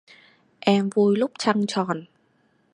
Em 0.59 0.89
vui 0.89 1.15
lúc 1.17 1.31
trăng 1.39 1.65
tròn 1.67 2.05